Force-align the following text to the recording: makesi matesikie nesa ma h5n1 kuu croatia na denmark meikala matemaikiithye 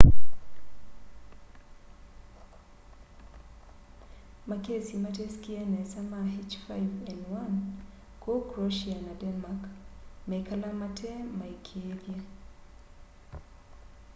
makesi 4.47 4.93
matesikie 5.03 5.61
nesa 5.73 5.99
ma 6.11 6.19
h5n1 6.37 7.51
kuu 8.21 8.41
croatia 8.49 8.97
na 9.05 9.13
denmark 9.21 9.61
meikala 10.29 10.67
matemaikiithye 10.81 12.15